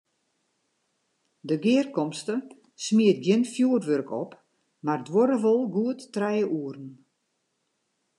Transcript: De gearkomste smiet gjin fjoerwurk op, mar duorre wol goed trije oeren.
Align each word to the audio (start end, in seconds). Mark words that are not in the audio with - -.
De 1.47 1.55
gearkomste 1.63 2.33
smiet 2.85 3.19
gjin 3.25 3.43
fjoerwurk 3.53 4.09
op, 4.23 4.31
mar 4.85 4.99
duorre 5.07 5.37
wol 5.43 5.61
goed 5.75 5.99
trije 6.13 6.45
oeren. 6.57 6.89